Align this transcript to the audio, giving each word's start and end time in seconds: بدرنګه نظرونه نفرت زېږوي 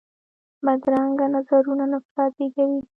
بدرنګه 0.65 1.25
نظرونه 1.35 1.85
نفرت 1.93 2.31
زېږوي 2.37 2.79